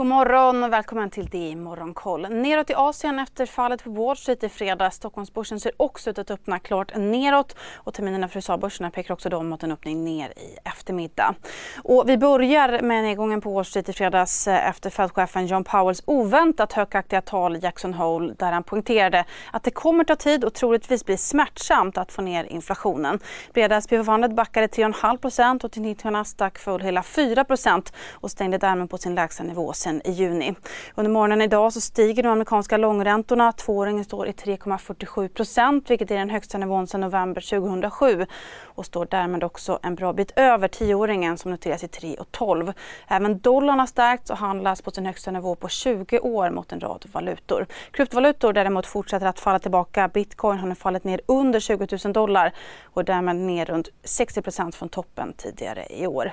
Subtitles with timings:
[0.00, 2.26] God morgon och välkommen till det Morgonkoll.
[2.30, 4.96] Neråt i Asien efter fallet på Wall Street i fredags.
[4.96, 9.42] Stockholmsbörsen ser också ut att öppna klart neråt och terminerna för USA-börserna pekar också då
[9.42, 11.34] mot en öppning ner i eftermiddag.
[11.82, 16.02] Och vi börjar med nedgången på Wall Street i fredags eh, efter Fed-chefen John Powells
[16.06, 20.54] oväntat högaktiga tal i Jackson Hole där han poängterade att det kommer ta tid och
[20.54, 23.18] troligtvis bli smärtsamt att få ner inflationen.
[23.52, 29.14] Breda SP500 backade 3,5% och till Nasdaq föll hela 4% och stängde därmed på sin
[29.14, 30.54] lägsta nivå sen i juni.
[30.94, 33.52] Under morgonen idag så stiger de amerikanska långräntorna.
[33.52, 38.26] Tvååringen står i 3,47 procent vilket är den högsta nivån sedan november 2007
[38.64, 42.74] och står därmed också en bra bit över tioåringen som noteras i 3,12.
[43.08, 46.80] Även dollarn har stärkts och handlas på sin högsta nivå på 20 år mot en
[46.80, 47.66] rad valutor.
[47.90, 50.08] Kryptovalutor däremot fortsätter att falla tillbaka.
[50.08, 52.52] Bitcoin har nu fallit ner under 20 000 dollar
[52.84, 56.32] och därmed ner runt 60 procent från toppen tidigare i år.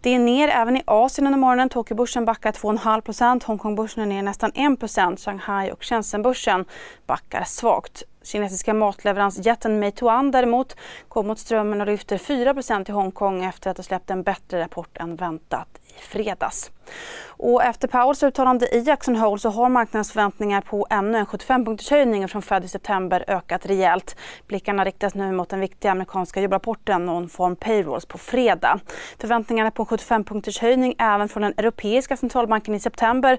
[0.00, 1.68] Det är ner även i Asien under morgonen.
[1.68, 3.42] Tokyobörsen backar 2,5 procent.
[3.44, 5.20] Hongkongbörsen är ner nästan 1 procent.
[5.20, 6.64] Shanghai och Shenzhenbörsen
[7.06, 8.02] backar svagt.
[8.28, 10.76] Kinesiska matleveransjätten Meituan däremot
[11.08, 14.96] kom mot strömmen och lyfter 4% i Hongkong efter att ha släppt en bättre rapport
[14.96, 16.70] än väntat i fredags.
[17.26, 22.26] Och efter Powells uttalande i Jackson Hole så har marknadens förväntningar på ännu en 75-punktershöjning
[22.26, 24.16] från Fed i september ökat rejält.
[24.46, 28.80] Blickarna riktas nu mot den viktiga amerikanska jobbrapporten non-form Payrolls på fredag.
[29.18, 33.38] Förväntningarna på en 75-punktershöjning även från den europeiska centralbanken i september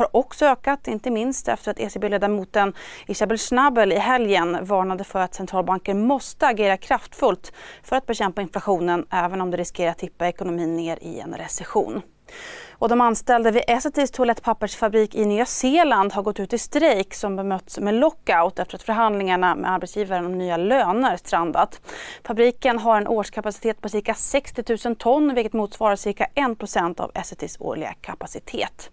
[0.00, 2.72] har också ökat, inte minst efter att ECB-ledamoten
[3.06, 9.06] Isabel Schnabel i helgen varnade för att centralbanker måste agera kraftfullt för att bekämpa inflationen
[9.10, 12.02] även om det riskerar att tippa ekonomin ner i en recession.
[12.70, 17.36] Och de anställda vid Essitys toalettpappersfabrik i Nya Zeeland har gått ut i strejk som
[17.36, 21.80] bemötts med lockout efter att förhandlingarna med arbetsgivaren om nya löner strandat.
[22.24, 27.56] Fabriken har en årskapacitet på cirka 60 000 ton vilket motsvarar cirka 1 av Essitys
[27.60, 28.90] årliga kapacitet.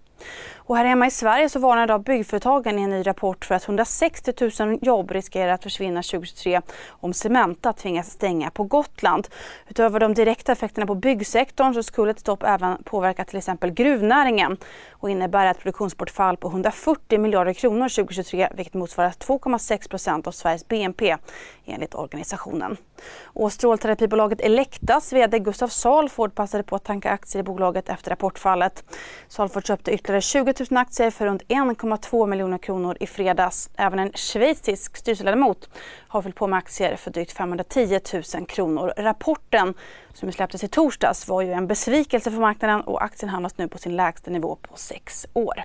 [0.68, 3.64] Och här hemma i Sverige så varnar idag byggföretagen i en ny rapport för att
[3.64, 9.28] 160 000 jobb riskerar att försvinna 2023 om Cementa tvingas stänga på Gotland.
[9.68, 14.58] Utöver de direkta effekterna på byggsektorn så skulle ett stopp även påverka till exempel gruvnäringen
[14.92, 20.68] och innebära ett produktionsbortfall på 140 miljarder kronor 2023 vilket motsvarar 2,6 procent av Sveriges
[20.68, 21.18] BNP
[21.66, 22.78] enligt organisationen.
[23.24, 28.84] Och strålterapibolaget Elektas VD Gustav Salford passade på att tanka aktier i bolaget efter rapportfallet.
[29.28, 33.70] Salford köpte ytterligare 20 000 aktier för runt 1,2 miljoner kronor i fredags.
[33.76, 35.70] Även en schweizisk styrelseledamot
[36.08, 38.00] har fyllt på med aktier för drygt 510
[38.36, 38.94] 000 kronor.
[38.98, 39.74] Rapporten
[40.14, 43.78] som släpptes i torsdags var ju en besvikelse för marknaden och aktien handlas nu på
[43.78, 45.64] sin lägsta nivå på sex år.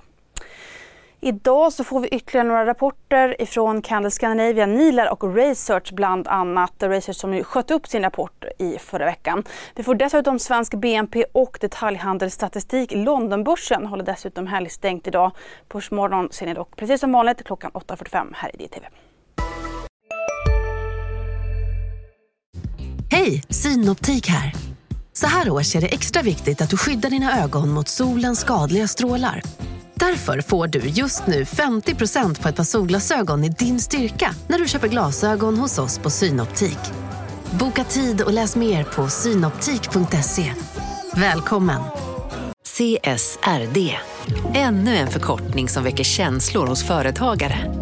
[1.25, 6.73] Idag så får vi ytterligare några rapporter ifrån Candle Scandinavia, Nilar och Research bland annat.
[6.79, 9.45] Research som ju sköt upp sin rapport i förra veckan.
[9.75, 12.93] Vi får dessutom svensk BNP och detaljhandelsstatistik.
[12.95, 15.31] Londonbörsen håller dessutom helgstängt idag.
[15.73, 18.87] Börsmorgon ser ni dock precis som vanligt klockan 8.45 här i DTV.
[23.11, 24.53] Hej, Synoptik här.
[25.13, 28.89] Så här års är det extra viktigt att du skyddar dina ögon mot solens skadliga
[28.89, 29.43] strålar.
[30.11, 34.69] Därför får du just nu 50% på ett par solglasögon i din styrka när du
[34.69, 36.79] köper glasögon hos oss på Synoptik.
[37.51, 40.53] Boka tid och läs mer på synoptik.se.
[41.17, 41.81] Välkommen!
[42.65, 43.99] CSRD.
[44.55, 47.82] Ännu en förkortning som väcker känslor hos företagare.